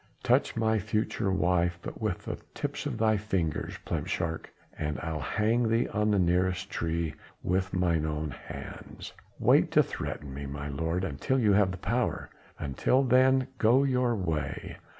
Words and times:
"Touch 0.23 0.55
my 0.55 0.79
future 0.79 1.31
wife 1.31 1.77
but 1.83 2.01
with 2.01 2.25
the 2.25 2.39
tips 2.55 2.87
of 2.87 2.97
thy 2.97 3.17
fingers, 3.17 3.77
plepshurk, 3.85 4.47
and 4.75 4.99
I'll 4.99 5.19
hang 5.19 5.69
thee 5.69 5.87
on 5.89 6.09
the 6.09 6.17
nearest 6.17 6.71
tree 6.71 7.13
with 7.43 7.71
mine 7.71 8.07
own 8.07 8.31
hands." 8.31 9.13
"Wait 9.37 9.69
to 9.73 9.83
threaten, 9.83 10.51
my 10.51 10.69
lord, 10.69 11.03
until 11.03 11.37
you 11.37 11.53
have 11.53 11.69
the 11.69 11.77
power: 11.77 12.31
until 12.57 13.03
then 13.03 13.45
go 13.59 13.83
your 13.83 14.15
way. 14.15 14.77